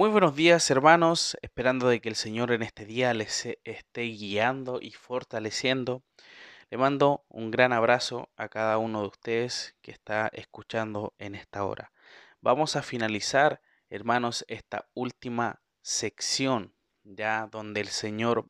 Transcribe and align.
Muy 0.00 0.08
buenos 0.08 0.34
días 0.34 0.70
hermanos, 0.70 1.36
esperando 1.42 1.86
de 1.86 2.00
que 2.00 2.08
el 2.08 2.14
Señor 2.14 2.52
en 2.52 2.62
este 2.62 2.86
día 2.86 3.12
les 3.12 3.44
e- 3.44 3.60
esté 3.64 4.04
guiando 4.04 4.78
y 4.80 4.92
fortaleciendo. 4.92 6.02
Le 6.70 6.78
mando 6.78 7.26
un 7.28 7.50
gran 7.50 7.74
abrazo 7.74 8.30
a 8.38 8.48
cada 8.48 8.78
uno 8.78 9.02
de 9.02 9.08
ustedes 9.08 9.76
que 9.82 9.90
está 9.90 10.30
escuchando 10.32 11.12
en 11.18 11.34
esta 11.34 11.66
hora. 11.66 11.92
Vamos 12.40 12.76
a 12.76 12.82
finalizar, 12.82 13.60
hermanos, 13.90 14.46
esta 14.48 14.88
última 14.94 15.60
sección, 15.82 16.74
ya 17.04 17.46
donde 17.52 17.82
el 17.82 17.88
Señor 17.88 18.46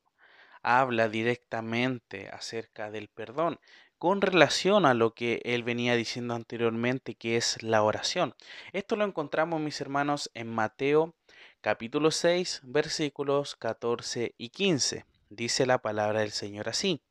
habla 0.62 1.09
directamente 1.09 2.29
acerca 2.29 2.93
del 2.93 3.09
perdón 3.09 3.59
con 3.98 4.23
relación 4.23 4.87
a 4.87 4.95
lo 4.95 5.14
que 5.14 5.43
él 5.45 5.64
venía 5.64 5.96
diciendo 5.96 6.35
anteriormente, 6.35 7.17
que 7.17 7.37
es 7.37 7.61
la 7.62 7.82
oración. 7.82 8.37
Esto 8.73 8.95
lo 8.95 9.04
encontramos, 9.04 9.61
mis 9.61 9.81
hermanos, 9.81 10.31
en 10.32 10.48
Mateo 10.48 11.17
capítulo 11.61 12.11
6, 12.11 12.63
versículos 12.64 13.55
14 13.57 14.35
y 14.39 14.49
15. 14.49 15.05
Dice 15.29 15.67
la 15.67 15.79
palabra 15.79 16.21
del 16.21 16.31
Señor 16.31 16.68
así. 16.68 17.03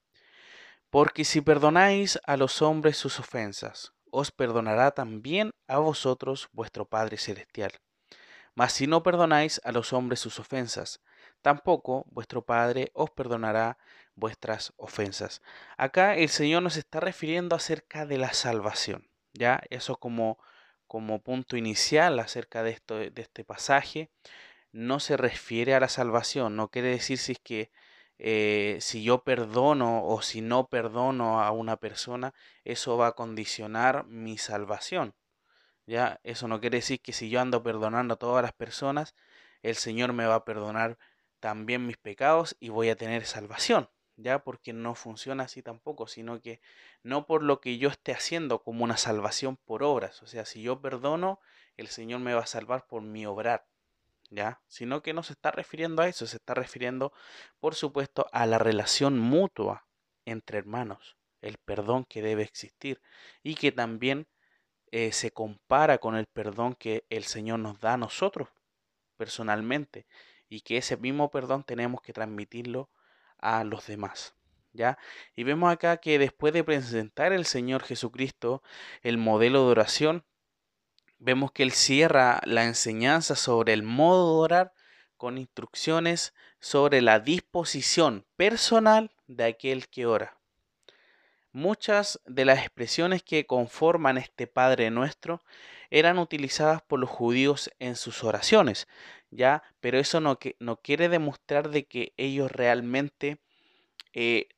Porque 0.89 1.23
si 1.23 1.41
perdonáis 1.41 2.19
a 2.25 2.35
los 2.35 2.63
hombres 2.63 2.97
sus 2.97 3.19
ofensas, 3.19 3.93
os 4.09 4.31
perdonará 4.31 4.91
también 4.91 5.51
a 5.67 5.77
vosotros 5.77 6.49
vuestro 6.51 6.85
Padre 6.85 7.17
Celestial. 7.17 7.73
Mas 8.55 8.73
si 8.73 8.87
no 8.87 9.03
perdonáis 9.03 9.61
a 9.63 9.71
los 9.71 9.93
hombres 9.93 10.19
sus 10.19 10.39
ofensas, 10.39 10.99
tampoco 11.43 12.05
vuestro 12.09 12.43
Padre 12.43 12.89
os 12.93 13.11
perdonará 13.11 13.77
vuestras 14.15 14.73
ofensas. 14.77 15.41
Acá 15.77 16.15
el 16.15 16.29
Señor 16.29 16.63
nos 16.63 16.75
está 16.75 16.99
refiriendo 16.99 17.55
acerca 17.55 18.07
de 18.07 18.17
la 18.17 18.33
salvación, 18.33 19.07
¿ya? 19.33 19.61
Eso 19.69 19.97
como, 19.97 20.39
como 20.87 21.21
punto 21.21 21.55
inicial 21.55 22.19
acerca 22.19 22.63
de, 22.63 22.71
esto, 22.71 22.97
de 22.97 23.21
este 23.21 23.43
pasaje. 23.45 24.09
No 24.71 24.99
se 24.99 25.17
refiere 25.17 25.75
a 25.75 25.79
la 25.79 25.89
salvación, 25.89 26.55
no 26.55 26.69
quiere 26.69 26.89
decir 26.89 27.17
si 27.17 27.33
es 27.33 27.39
que 27.39 27.71
eh, 28.19 28.77
si 28.81 29.03
yo 29.03 29.23
perdono 29.23 30.05
o 30.05 30.21
si 30.21 30.41
no 30.41 30.67
perdono 30.67 31.41
a 31.41 31.51
una 31.51 31.77
persona, 31.77 32.33
eso 32.65 32.97
va 32.97 33.07
a 33.07 33.11
condicionar 33.13 34.05
mi 34.05 34.37
salvación. 34.37 35.15
Ya, 35.87 36.19
eso 36.23 36.47
no 36.47 36.59
quiere 36.61 36.77
decir 36.79 37.01
que 37.01 37.13
si 37.13 37.29
yo 37.29 37.41
ando 37.41 37.63
perdonando 37.63 38.15
a 38.15 38.17
todas 38.17 38.43
las 38.43 38.53
personas, 38.53 39.15
el 39.63 39.75
Señor 39.75 40.13
me 40.13 40.25
va 40.25 40.35
a 40.35 40.45
perdonar 40.45 40.97
también 41.39 41.87
mis 41.87 41.97
pecados 41.97 42.55
y 42.59 42.69
voy 42.69 42.89
a 42.89 42.95
tener 42.95 43.25
salvación. 43.25 43.89
Ya, 44.17 44.43
porque 44.43 44.73
no 44.73 44.95
funciona 44.95 45.45
así 45.45 45.63
tampoco, 45.63 46.07
sino 46.07 46.41
que 46.41 46.61
no 47.03 47.25
por 47.25 47.41
lo 47.41 47.61
que 47.61 47.77
yo 47.77 47.89
esté 47.89 48.11
haciendo 48.11 48.61
como 48.63 48.83
una 48.83 48.97
salvación 48.97 49.57
por 49.57 49.81
obras. 49.83 50.21
O 50.23 50.27
sea, 50.27 50.45
si 50.45 50.61
yo 50.61 50.81
perdono, 50.81 51.39
el 51.77 51.87
Señor 51.87 52.19
me 52.19 52.33
va 52.33 52.41
a 52.41 52.45
salvar 52.45 52.85
por 52.87 53.01
mi 53.01 53.25
obrar. 53.25 53.65
¿Ya? 54.29 54.61
Sino 54.67 55.01
que 55.01 55.13
no 55.13 55.23
se 55.23 55.33
está 55.33 55.51
refiriendo 55.51 56.01
a 56.01 56.07
eso, 56.07 56.27
se 56.27 56.37
está 56.37 56.53
refiriendo, 56.53 57.13
por 57.59 57.75
supuesto, 57.75 58.27
a 58.31 58.45
la 58.45 58.59
relación 58.59 59.19
mutua 59.19 59.87
entre 60.25 60.59
hermanos, 60.59 61.17
el 61.41 61.57
perdón 61.57 62.05
que 62.05 62.21
debe 62.21 62.43
existir 62.43 63.01
y 63.43 63.55
que 63.55 63.71
también 63.71 64.27
eh, 64.91 65.11
se 65.11 65.31
compara 65.31 65.99
con 65.99 66.15
el 66.15 66.25
perdón 66.25 66.75
que 66.75 67.05
el 67.09 67.23
Señor 67.23 67.59
nos 67.59 67.79
da 67.79 67.93
a 67.93 67.97
nosotros 67.97 68.49
personalmente 69.17 70.07
y 70.47 70.61
que 70.61 70.77
ese 70.77 70.97
mismo 70.97 71.29
perdón 71.29 71.63
tenemos 71.63 72.01
que 72.01 72.13
transmitirlo 72.13 72.89
a 73.37 73.63
los 73.63 73.87
demás. 73.87 74.35
¿Ya? 74.71 74.99
Y 75.35 75.43
vemos 75.43 75.71
acá 75.71 75.97
que 75.97 76.19
después 76.19 76.53
de 76.53 76.63
presentar 76.63 77.33
el 77.33 77.45
Señor 77.45 77.83
Jesucristo 77.83 78.61
el 79.01 79.17
modelo 79.17 79.65
de 79.65 79.71
oración, 79.71 80.25
vemos 81.19 81.51
que 81.51 81.63
él 81.63 81.71
cierra 81.71 82.41
la 82.45 82.63
enseñanza 82.63 83.35
sobre 83.35 83.73
el 83.73 83.83
modo 83.83 84.33
de 84.33 84.39
orar 84.41 84.73
con 85.17 85.37
instrucciones 85.37 86.33
sobre 86.59 87.01
la 87.01 87.19
disposición 87.19 88.25
personal 88.35 89.11
de 89.27 89.43
aquel 89.45 89.87
que 89.89 90.05
ora. 90.05 90.37
Muchas 91.51 92.21
de 92.25 92.45
las 92.45 92.59
expresiones 92.59 93.23
que 93.23 93.45
conforman 93.45 94.17
este 94.17 94.47
Padre 94.47 94.91
nuestro 94.91 95.41
eran 95.89 96.19
utilizadas 96.19 96.81
por 96.81 96.99
los 96.99 97.09
judíos 97.09 97.71
en 97.79 97.95
sus 97.95 98.23
oraciones, 98.23 98.87
ya, 99.31 99.63
pero 99.79 99.99
eso 99.99 100.21
no, 100.21 100.37
que, 100.37 100.55
no 100.59 100.77
quiere 100.77 101.09
demostrar 101.09 101.69
de 101.69 101.85
que 101.85 102.13
ellos 102.17 102.51
realmente 102.51 103.39
eh, 104.13 104.49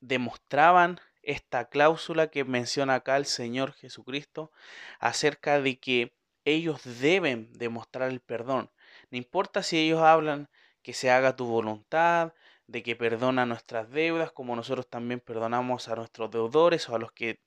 demostraban 0.00 1.00
esta 1.28 1.68
cláusula 1.68 2.28
que 2.30 2.44
menciona 2.44 2.94
acá 2.94 3.18
el 3.18 3.26
Señor 3.26 3.74
Jesucristo 3.74 4.50
acerca 4.98 5.60
de 5.60 5.78
que 5.78 6.16
ellos 6.46 6.80
deben 7.00 7.52
demostrar 7.52 8.08
el 8.08 8.20
perdón. 8.20 8.70
No 9.10 9.18
importa 9.18 9.62
si 9.62 9.76
ellos 9.78 10.00
hablan 10.00 10.48
que 10.82 10.94
se 10.94 11.10
haga 11.10 11.36
tu 11.36 11.44
voluntad, 11.44 12.32
de 12.66 12.82
que 12.82 12.96
perdona 12.96 13.44
nuestras 13.44 13.90
deudas, 13.90 14.32
como 14.32 14.56
nosotros 14.56 14.88
también 14.88 15.20
perdonamos 15.20 15.88
a 15.88 15.96
nuestros 15.96 16.30
deudores 16.30 16.88
o 16.88 16.94
a 16.96 16.98
los 16.98 17.12
que 17.12 17.42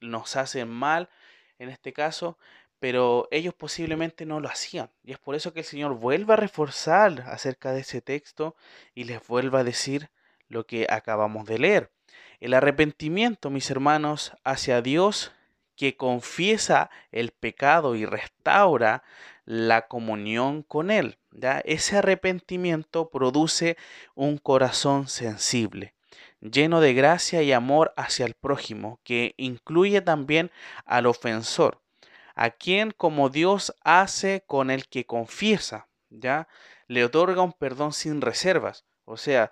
nos 0.00 0.36
hacen 0.36 0.68
mal, 0.68 1.08
en 1.58 1.70
este 1.70 1.94
caso, 1.94 2.36
pero 2.78 3.26
ellos 3.30 3.54
posiblemente 3.54 4.26
no 4.26 4.38
lo 4.40 4.48
hacían. 4.48 4.90
Y 5.02 5.12
es 5.12 5.18
por 5.18 5.34
eso 5.34 5.54
que 5.54 5.60
el 5.60 5.66
Señor 5.66 5.94
vuelve 5.94 6.34
a 6.34 6.36
reforzar 6.36 7.24
acerca 7.26 7.72
de 7.72 7.80
ese 7.80 8.02
texto 8.02 8.54
y 8.94 9.04
les 9.04 9.26
vuelve 9.26 9.60
a 9.60 9.64
decir 9.64 10.10
lo 10.48 10.66
que 10.66 10.86
acabamos 10.90 11.46
de 11.46 11.58
leer. 11.58 11.90
El 12.44 12.52
arrepentimiento, 12.52 13.48
mis 13.48 13.70
hermanos, 13.70 14.32
hacia 14.44 14.82
Dios 14.82 15.32
que 15.76 15.96
confiesa 15.96 16.90
el 17.10 17.30
pecado 17.30 17.94
y 17.94 18.04
restaura 18.04 19.02
la 19.46 19.86
comunión 19.88 20.62
con 20.62 20.90
Él. 20.90 21.16
¿ya? 21.30 21.60
Ese 21.60 21.96
arrepentimiento 21.96 23.08
produce 23.08 23.78
un 24.14 24.36
corazón 24.36 25.08
sensible, 25.08 25.94
lleno 26.42 26.82
de 26.82 26.92
gracia 26.92 27.40
y 27.40 27.50
amor 27.50 27.94
hacia 27.96 28.26
el 28.26 28.34
prójimo, 28.34 29.00
que 29.04 29.32
incluye 29.38 30.02
también 30.02 30.50
al 30.84 31.06
ofensor, 31.06 31.80
a 32.34 32.50
quien 32.50 32.90
como 32.90 33.30
Dios 33.30 33.74
hace 33.84 34.44
con 34.46 34.70
el 34.70 34.86
que 34.88 35.06
confiesa, 35.06 35.88
¿ya? 36.10 36.46
le 36.88 37.06
otorga 37.06 37.40
un 37.40 37.54
perdón 37.54 37.94
sin 37.94 38.20
reservas. 38.20 38.84
O 39.06 39.16
sea, 39.16 39.50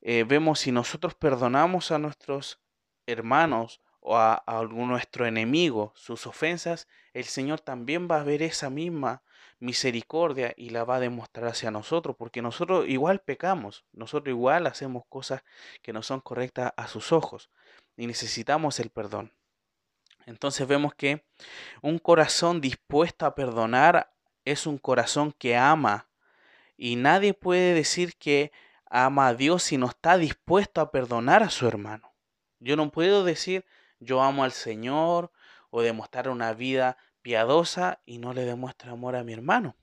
eh, 0.00 0.24
vemos 0.24 0.60
si 0.60 0.72
nosotros 0.72 1.14
perdonamos 1.14 1.90
a 1.90 1.98
nuestros 1.98 2.60
hermanos 3.06 3.80
o 4.00 4.16
a, 4.16 4.34
a 4.34 4.58
algún 4.58 4.88
nuestro 4.88 5.26
enemigo 5.26 5.92
sus 5.96 6.26
ofensas, 6.26 6.88
el 7.12 7.24
Señor 7.24 7.60
también 7.60 8.08
va 8.10 8.20
a 8.20 8.24
ver 8.24 8.42
esa 8.42 8.70
misma 8.70 9.22
misericordia 9.58 10.52
y 10.56 10.70
la 10.70 10.84
va 10.84 10.96
a 10.96 11.00
demostrar 11.00 11.48
hacia 11.48 11.70
nosotros, 11.70 12.16
porque 12.18 12.42
nosotros 12.42 12.86
igual 12.88 13.20
pecamos, 13.20 13.84
nosotros 13.92 14.30
igual 14.32 14.66
hacemos 14.66 15.04
cosas 15.08 15.42
que 15.82 15.92
no 15.92 16.02
son 16.02 16.20
correctas 16.20 16.72
a 16.76 16.88
sus 16.88 17.12
ojos 17.12 17.50
y 17.96 18.06
necesitamos 18.06 18.80
el 18.80 18.90
perdón. 18.90 19.32
Entonces 20.26 20.66
vemos 20.66 20.94
que 20.94 21.24
un 21.82 21.98
corazón 21.98 22.60
dispuesto 22.60 23.26
a 23.26 23.34
perdonar 23.34 24.12
es 24.44 24.66
un 24.66 24.78
corazón 24.78 25.32
que 25.32 25.56
ama 25.56 26.08
y 26.76 26.96
nadie 26.96 27.32
puede 27.32 27.74
decir 27.74 28.16
que 28.16 28.52
ama 28.90 29.28
a 29.28 29.34
Dios 29.34 29.62
si 29.62 29.78
no 29.78 29.86
está 29.86 30.18
dispuesto 30.18 30.80
a 30.80 30.90
perdonar 30.90 31.42
a 31.42 31.50
su 31.50 31.66
hermano. 31.66 32.14
Yo 32.58 32.76
no 32.76 32.90
puedo 32.90 33.24
decir 33.24 33.64
yo 33.98 34.22
amo 34.22 34.44
al 34.44 34.52
Señor 34.52 35.32
o 35.70 35.82
demostrar 35.82 36.28
una 36.28 36.52
vida 36.52 36.96
piadosa 37.22 38.00
y 38.04 38.18
no 38.18 38.32
le 38.32 38.44
demuestra 38.44 38.92
amor 38.92 39.16
a 39.16 39.24
mi 39.24 39.32
hermano. 39.32 39.76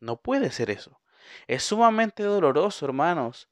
No 0.00 0.16
puede 0.16 0.50
ser 0.50 0.70
eso. 0.70 1.00
Es 1.46 1.62
sumamente 1.64 2.22
doloroso, 2.22 2.86
hermanos, 2.86 3.48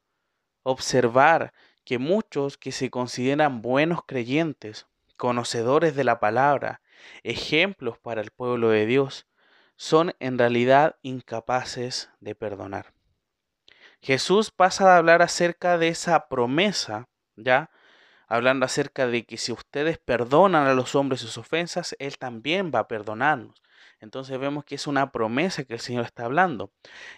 observar 0.62 1.53
que 1.84 1.99
muchos 1.99 2.56
que 2.56 2.72
se 2.72 2.91
consideran 2.91 3.63
buenos 3.63 4.01
creyentes, 4.07 4.86
conocedores 5.16 5.95
de 5.95 6.04
la 6.04 6.19
palabra, 6.19 6.81
ejemplos 7.22 7.98
para 7.98 8.21
el 8.21 8.31
pueblo 8.31 8.71
de 8.71 8.86
Dios, 8.86 9.27
son 9.77 10.15
en 10.19 10.39
realidad 10.39 10.97
incapaces 11.03 12.10
de 12.21 12.34
perdonar. 12.34 12.96
Jesús 14.01 14.51
pasa 14.51 14.95
a 14.95 14.98
hablar 14.98 15.22
acerca 15.22 15.78
de 15.78 15.89
esa 15.89 16.28
promesa, 16.28 17.09
¿ya? 17.37 17.71
Hablando 18.28 18.66
acerca 18.66 19.07
de 19.07 19.25
que 19.25 19.37
si 19.37 19.53
ustedes 19.53 19.98
perdonan 19.98 20.66
a 20.66 20.75
los 20.75 20.95
hombres 20.95 21.21
sus 21.21 21.39
ofensas, 21.39 21.95
Él 21.98 22.19
también 22.19 22.72
va 22.75 22.81
a 22.81 22.89
perdonarnos. 22.89 23.63
Entonces 24.01 24.39
vemos 24.39 24.65
que 24.65 24.75
es 24.75 24.87
una 24.87 25.10
promesa 25.10 25.65
que 25.65 25.75
el 25.75 25.81
Señor 25.81 26.04
está 26.04 26.25
hablando. 26.25 26.71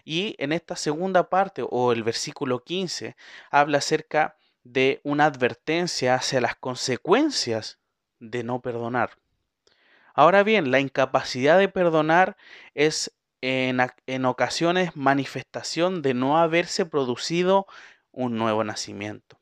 Y 0.05 0.37
en 0.39 0.53
esta 0.53 0.77
segunda 0.77 1.29
parte, 1.29 1.65
o 1.69 1.93
el 1.93 2.05
versículo 2.05 2.63
15, 2.63 3.17
habla 3.51 3.79
acerca 3.79 4.37
de 4.63 5.01
una 5.03 5.27
advertencia 5.27 6.15
hacia 6.15 6.41
las 6.41 6.57
consecuencias 6.57 7.79
de 8.21 8.45
no 8.45 8.61
perdonar. 8.61 9.11
Ahora 10.15 10.43
bien, 10.43 10.71
la 10.71 10.81
incapacidad 10.81 11.59
de 11.59 11.69
perdonar 11.69 12.37
es 12.75 13.13
en, 13.41 14.25
ocasiones 14.25 14.97
manifestación 14.97 16.03
de 16.03 16.15
no 16.15 16.39
haberse 16.39 16.87
producido 16.87 17.67
un 18.13 18.37
nuevo 18.37 18.65
nacimiento. 18.65 19.39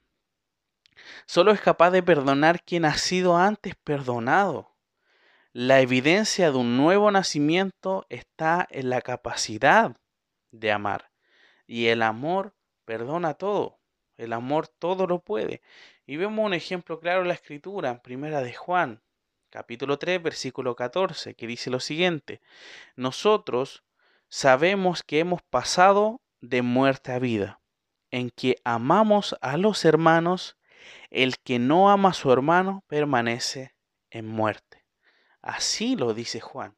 Solo 1.26 1.52
es 1.52 1.60
capaz 1.60 1.90
de 1.90 2.02
perdonar 2.02 2.62
quien 2.62 2.84
ha 2.84 2.96
sido 2.96 3.36
antes 3.36 3.74
perdonado. 3.76 4.74
La 5.52 5.80
evidencia 5.80 6.50
de 6.50 6.58
un 6.58 6.76
nuevo 6.76 7.10
nacimiento 7.10 8.06
está 8.10 8.66
en 8.70 8.90
la 8.90 9.00
capacidad 9.00 9.96
de 10.50 10.72
amar. 10.72 11.10
Y 11.66 11.86
el 11.86 12.02
amor 12.02 12.54
perdona 12.84 13.34
todo. 13.34 13.78
El 14.16 14.32
amor 14.32 14.68
todo 14.68 15.06
lo 15.06 15.20
puede. 15.20 15.62
Y 16.06 16.16
vemos 16.16 16.44
un 16.44 16.54
ejemplo 16.54 17.00
claro 17.00 17.22
en 17.22 17.28
la 17.28 17.34
escritura, 17.34 17.90
en 17.90 18.00
primera 18.00 18.40
de 18.40 18.54
Juan, 18.54 19.02
capítulo 19.50 19.98
3, 19.98 20.22
versículo 20.22 20.76
14, 20.76 21.34
que 21.34 21.46
dice 21.46 21.70
lo 21.70 21.80
siguiente, 21.80 22.40
nosotros 22.94 23.84
sabemos 24.28 25.02
que 25.02 25.20
hemos 25.20 25.42
pasado 25.42 26.20
de 26.40 26.62
muerte 26.62 27.12
a 27.12 27.18
vida, 27.18 27.60
en 28.10 28.30
que 28.30 28.56
amamos 28.64 29.36
a 29.40 29.56
los 29.56 29.84
hermanos, 29.84 30.56
el 31.10 31.38
que 31.38 31.58
no 31.58 31.90
ama 31.90 32.10
a 32.10 32.14
su 32.14 32.32
hermano 32.32 32.84
permanece 32.86 33.74
en 34.10 34.26
muerte. 34.26 34.84
Así 35.42 35.96
lo 35.96 36.14
dice 36.14 36.40
Juan. 36.40 36.76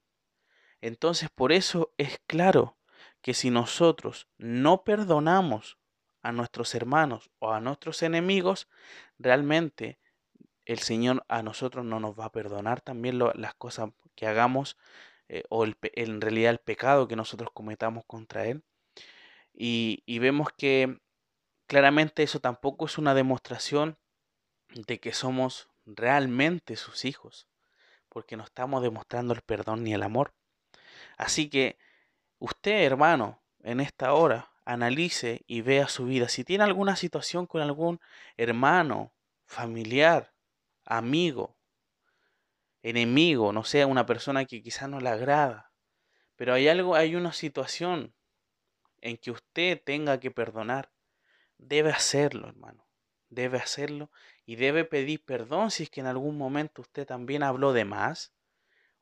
Entonces 0.81 1.29
por 1.35 1.53
eso 1.53 1.93
es 1.99 2.21
claro 2.27 2.79
que 3.23 3.35
si 3.35 3.51
nosotros 3.51 4.29
no 4.39 4.85
perdonamos 4.85 5.79
a 6.23 6.33
nuestros 6.33 6.75
hermanos 6.75 7.31
o 7.39 7.53
a 7.53 7.61
nuestros 7.61 8.03
enemigos, 8.03 8.69
realmente 9.19 9.99
el 10.69 10.81
Señor 10.81 11.25
a 11.29 11.43
nosotros 11.43 11.85
no 11.87 11.99
nos 11.99 12.19
va 12.19 12.27
a 12.27 12.33
perdonar 12.33 12.83
también 12.83 13.19
las 13.19 13.55
cosas 13.55 13.91
que 14.15 14.27
hagamos 14.27 14.77
eh, 15.31 15.43
o 15.49 15.65
en 15.65 16.21
realidad 16.21 16.51
el 16.51 16.59
pecado 16.59 17.09
que 17.09 17.17
nosotros 17.17 17.51
cometamos 17.55 18.05
contra 18.07 18.45
Él. 18.45 18.63
Y, 19.55 20.03
y 20.05 20.19
vemos 20.19 20.49
que 20.57 21.01
claramente 21.67 22.23
eso 22.23 22.41
tampoco 22.41 22.85
es 22.85 22.99
una 22.99 23.15
demostración 23.15 23.97
de 24.69 25.01
que 25.01 25.15
somos 25.15 25.71
realmente 25.87 26.77
sus 26.77 27.07
hijos, 27.07 27.49
porque 28.11 28.37
no 28.37 28.45
estamos 28.45 28.83
demostrando 28.83 29.33
el 29.33 29.41
perdón 29.41 29.85
ni 29.85 29.95
el 29.95 30.03
amor. 30.03 30.35
Así 31.17 31.49
que 31.49 31.79
usted, 32.39 32.85
hermano, 32.85 33.41
en 33.63 33.81
esta 33.81 34.13
hora, 34.13 34.53
analice 34.67 35.45
y 35.47 35.63
vea 35.63 35.89
su 35.89 36.05
vida. 36.05 36.29
Si 36.29 36.45
tiene 36.45 36.65
alguna 36.65 36.95
situación 36.95 37.47
con 37.47 37.63
algún 37.63 38.01
hermano, 38.37 39.15
familiar, 39.47 40.35
amigo, 40.89 41.57
enemigo, 42.83 43.53
no 43.53 43.63
sea 43.63 43.87
una 43.87 44.07
persona 44.07 44.47
que 44.47 44.63
quizás 44.63 44.89
no 44.89 45.01
le 45.01 45.11
agrada, 45.11 45.71
pero 46.37 46.55
hay 46.55 46.69
algo, 46.69 46.95
hay 46.95 47.15
una 47.15 47.33
situación 47.33 48.15
en 49.01 49.19
que 49.19 49.31
usted 49.31 49.81
tenga 49.85 50.19
que 50.19 50.31
perdonar, 50.31 50.91
debe 51.59 51.91
hacerlo, 51.91 52.49
hermano. 52.49 52.87
Debe 53.31 53.59
hacerlo 53.59 54.11
y 54.47 54.57
debe 54.57 54.87
pedir 54.87 55.23
perdón 55.23 55.71
si 55.71 55.83
es 55.83 55.91
que 55.91 56.01
en 56.01 56.07
algún 56.07 56.39
momento 56.39 56.81
usted 56.81 57.07
también 57.07 57.43
habló 57.43 57.75
de 57.75 57.85
más 57.85 58.33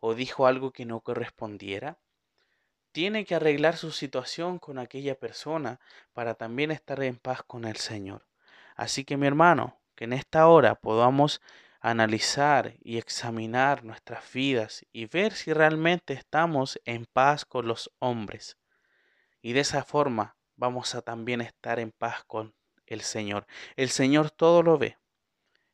o 0.00 0.14
dijo 0.14 0.48
algo 0.48 0.72
que 0.72 0.84
no 0.84 1.00
correspondiera. 1.00 1.98
Tiene 2.90 3.24
que 3.24 3.36
arreglar 3.36 3.76
su 3.76 3.92
situación 3.92 4.58
con 4.58 4.78
aquella 4.78 5.14
persona 5.14 5.78
para 6.12 6.34
también 6.34 6.72
estar 6.72 7.00
en 7.04 7.16
paz 7.16 7.44
con 7.44 7.64
el 7.64 7.76
Señor. 7.76 8.26
Así 8.74 9.04
que 9.04 9.16
mi 9.16 9.28
hermano, 9.28 9.78
que 9.94 10.04
en 10.04 10.12
esta 10.12 10.48
hora 10.48 10.74
podamos 10.74 11.40
analizar 11.86 12.74
y 12.82 12.98
examinar 12.98 13.84
nuestras 13.84 14.32
vidas 14.32 14.84
y 14.92 15.06
ver 15.06 15.32
si 15.32 15.52
realmente 15.52 16.14
estamos 16.14 16.80
en 16.84 17.06
paz 17.06 17.44
con 17.44 17.68
los 17.68 17.92
hombres. 18.00 18.58
Y 19.40 19.52
de 19.52 19.60
esa 19.60 19.84
forma 19.84 20.36
vamos 20.56 20.96
a 20.96 21.02
también 21.02 21.40
estar 21.40 21.78
en 21.78 21.92
paz 21.92 22.24
con 22.24 22.56
el 22.86 23.02
Señor. 23.02 23.46
El 23.76 23.88
Señor 23.88 24.32
todo 24.32 24.64
lo 24.64 24.78
ve. 24.78 24.98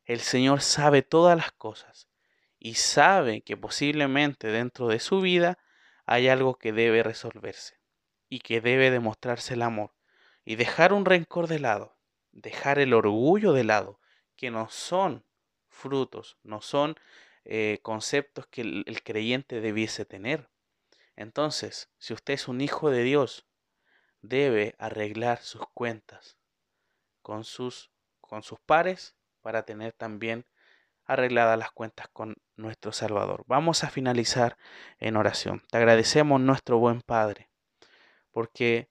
El 0.05 0.20
Señor 0.20 0.61
sabe 0.61 1.00
todas 1.00 1.35
las 1.35 1.50
cosas 1.53 2.09
y 2.58 2.75
sabe 2.75 3.41
que 3.41 3.56
posiblemente 3.56 4.49
dentro 4.49 4.88
de 4.88 5.00
su 5.00 5.23
vida 5.23 5.56
hay 6.05 6.29
algo 6.29 6.56
que 6.58 6.75
debe 6.75 7.03
resolverse 7.03 7.81
y 8.29 8.41
que 8.41 8.61
debe 8.61 8.91
demostrarse 8.91 9.55
el 9.55 9.62
amor 9.62 9.94
y 10.44 10.56
dejar 10.56 10.93
un 10.93 11.06
rencor 11.06 11.47
de 11.47 11.58
lado, 11.58 11.97
dejar 12.32 12.79
el 12.81 12.93
orgullo 12.93 13.55
de 13.55 13.65
lado, 13.65 13.99
que 14.37 14.50
no 14.50 14.69
son 14.69 15.25
frutos, 15.72 16.38
no 16.42 16.60
son 16.60 16.96
eh, 17.44 17.80
conceptos 17.82 18.46
que 18.46 18.60
el 18.60 19.02
creyente 19.02 19.60
debiese 19.60 20.04
tener. 20.04 20.48
Entonces, 21.16 21.90
si 21.98 22.14
usted 22.14 22.34
es 22.34 22.48
un 22.48 22.60
hijo 22.60 22.90
de 22.90 23.02
Dios, 23.02 23.46
debe 24.20 24.74
arreglar 24.78 25.42
sus 25.42 25.62
cuentas 25.74 26.38
con 27.20 27.44
sus, 27.44 27.90
con 28.20 28.42
sus 28.42 28.60
pares 28.60 29.16
para 29.40 29.64
tener 29.64 29.92
también 29.92 30.46
arregladas 31.04 31.58
las 31.58 31.72
cuentas 31.72 32.06
con 32.12 32.36
nuestro 32.56 32.92
Salvador. 32.92 33.44
Vamos 33.46 33.84
a 33.84 33.90
finalizar 33.90 34.56
en 34.98 35.16
oración. 35.16 35.62
Te 35.70 35.78
agradecemos 35.78 36.40
nuestro 36.40 36.78
buen 36.78 37.02
Padre 37.02 37.50
porque 38.30 38.88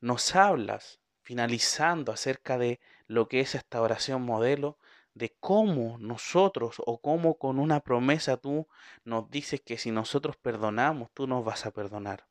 nos 0.00 0.34
hablas 0.34 1.00
finalizando 1.22 2.12
acerca 2.12 2.56
de 2.56 2.80
lo 3.06 3.28
que 3.28 3.40
es 3.40 3.54
esta 3.54 3.82
oración 3.82 4.22
modelo, 4.22 4.78
de 5.18 5.36
cómo 5.40 5.98
nosotros 5.98 6.76
o 6.86 7.00
cómo 7.00 7.38
con 7.38 7.58
una 7.58 7.80
promesa 7.80 8.36
tú 8.36 8.68
nos 9.04 9.28
dices 9.30 9.60
que 9.60 9.76
si 9.76 9.90
nosotros 9.90 10.36
perdonamos, 10.36 11.10
tú 11.12 11.26
nos 11.26 11.44
vas 11.44 11.66
a 11.66 11.72
perdonar. 11.72 12.26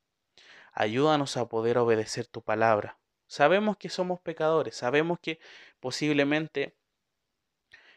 Ayúdanos 0.71 1.35
a 1.37 1.49
poder 1.49 1.77
obedecer 1.77 2.27
tu 2.27 2.41
palabra. 2.41 2.97
Sabemos 3.27 3.75
que 3.75 3.89
somos 3.89 4.21
pecadores, 4.21 4.77
sabemos 4.77 5.19
que 5.19 5.39
posiblemente 5.81 6.77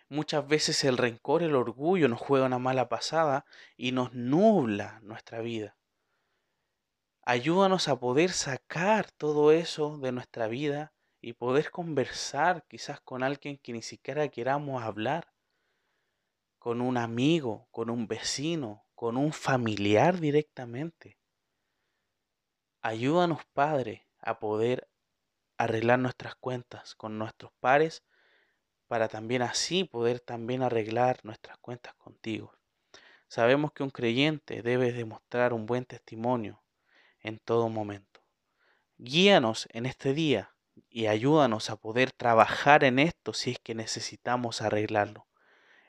muchas 0.09 0.47
veces 0.49 0.83
el 0.83 0.99
rencor, 0.99 1.45
el 1.45 1.55
orgullo 1.55 2.09
nos 2.09 2.21
juega 2.21 2.47
una 2.47 2.59
mala 2.59 2.89
pasada 2.89 3.47
y 3.77 3.93
nos 3.93 4.13
nubla 4.13 4.99
nuestra 5.03 5.41
vida. 5.41 5.77
Ayúdanos 7.23 7.87
a 7.87 8.01
poder 8.01 8.33
sacar 8.33 9.13
todo 9.13 9.53
eso 9.53 9.99
de 9.99 10.11
nuestra 10.11 10.49
vida 10.49 10.93
y 11.21 11.35
poder 11.35 11.71
conversar 11.71 12.65
quizás 12.67 13.01
con 13.01 13.23
alguien 13.23 13.59
que 13.59 13.73
ni 13.73 13.83
siquiera 13.83 14.29
queramos 14.29 14.83
hablar, 14.83 15.33
con 16.59 16.81
un 16.81 16.97
amigo, 16.97 17.69
con 17.71 17.91
un 17.91 18.07
vecino, 18.07 18.85
con 18.95 19.17
un 19.17 19.33
familiar 19.33 20.21
directamente. 20.21 21.19
Ayúdanos, 22.83 23.45
Padre, 23.53 24.07
a 24.19 24.39
poder 24.39 24.89
arreglar 25.59 25.99
nuestras 25.99 26.35
cuentas 26.35 26.95
con 26.95 27.19
nuestros 27.19 27.53
pares 27.61 28.03
para 28.87 29.09
también 29.09 29.43
así 29.43 29.85
poder 29.85 30.21
también 30.21 30.63
arreglar 30.63 31.21
nuestras 31.23 31.59
cuentas 31.59 31.95
contigo. 31.95 32.53
Sabemos 33.29 33.73
que 33.73 33.83
un 33.83 33.91
creyente 33.91 34.62
debe 34.62 34.93
demostrar 34.93 35.53
un 35.53 35.67
buen 35.67 35.85
testimonio 35.85 36.62
en 37.21 37.39
todo 37.39 37.69
momento. 37.69 38.21
Guíanos 38.99 39.69
en 39.73 39.87
este 39.87 40.12
día 40.12 40.55
y 40.89 41.07
ayúdanos 41.07 41.71
a 41.71 41.77
poder 41.77 42.13
trabajar 42.13 42.85
en 42.85 42.99
esto 42.99 43.33
si 43.33 43.53
es 43.53 43.59
que 43.59 43.75
necesitamos 43.75 44.63
arreglarlo. 44.63 45.27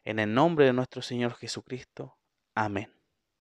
En 0.03 0.19
el 0.19 0.33
nombre 0.33 0.65
de 0.65 0.73
nuestro 0.73 1.01
Señor 1.01 1.35
Jesucristo. 1.35 2.17
Amén. 2.55 3.00